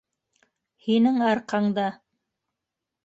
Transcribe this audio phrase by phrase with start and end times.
[0.85, 1.85] Һинең арҡанда...